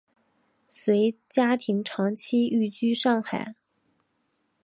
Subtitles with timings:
[0.67, 3.53] 随家庭长期寓居上海。